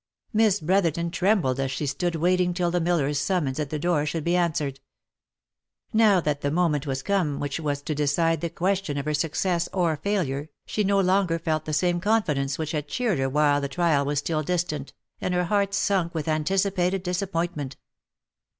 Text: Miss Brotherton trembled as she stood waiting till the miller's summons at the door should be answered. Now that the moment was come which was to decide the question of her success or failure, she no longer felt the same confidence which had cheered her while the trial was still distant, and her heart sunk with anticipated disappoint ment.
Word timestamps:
Miss 0.33 0.59
Brotherton 0.59 1.11
trembled 1.11 1.59
as 1.59 1.69
she 1.71 1.85
stood 1.85 2.15
waiting 2.15 2.55
till 2.55 2.71
the 2.71 2.79
miller's 2.81 3.19
summons 3.19 3.59
at 3.59 3.69
the 3.69 3.77
door 3.77 4.03
should 4.07 4.23
be 4.23 4.35
answered. 4.35 4.79
Now 5.93 6.19
that 6.21 6.41
the 6.41 6.49
moment 6.49 6.87
was 6.87 7.03
come 7.03 7.39
which 7.39 7.59
was 7.59 7.83
to 7.83 7.93
decide 7.93 8.41
the 8.41 8.49
question 8.49 8.97
of 8.97 9.05
her 9.05 9.13
success 9.13 9.69
or 9.71 9.95
failure, 9.97 10.49
she 10.65 10.83
no 10.83 10.99
longer 10.99 11.37
felt 11.37 11.65
the 11.65 11.71
same 11.73 11.99
confidence 11.99 12.57
which 12.57 12.71
had 12.71 12.87
cheered 12.87 13.19
her 13.19 13.29
while 13.29 13.61
the 13.61 13.67
trial 13.69 14.03
was 14.03 14.17
still 14.17 14.41
distant, 14.41 14.91
and 15.19 15.35
her 15.35 15.43
heart 15.43 15.71
sunk 15.75 16.15
with 16.15 16.27
anticipated 16.27 17.03
disappoint 17.03 17.55
ment. 17.55 17.77